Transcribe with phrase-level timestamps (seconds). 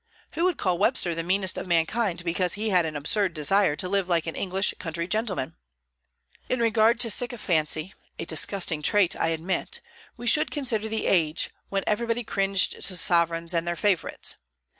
[0.31, 3.87] Who would call Webster the meanest of mankind because he had an absurd desire to
[3.87, 5.55] live like an English country gentleman?
[6.49, 9.79] In regard to sycophancy, a disgusting trait, I admit,
[10.17, 14.37] we should consider the age, when everybody cringed to sovereigns and their favorites.